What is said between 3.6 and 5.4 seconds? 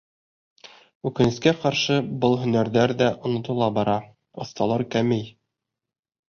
бара, оҫталар кәмей.